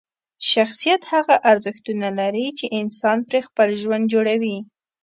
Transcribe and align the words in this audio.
شخصیت 0.51 1.01
هغه 1.13 1.35
ارزښتونه 1.51 2.07
لري 2.19 2.47
چې 2.57 2.65
انسان 2.79 3.17
پرې 3.29 3.39
خپل 3.47 3.69
ژوند 3.81 4.03
جوړوي. 4.13 4.57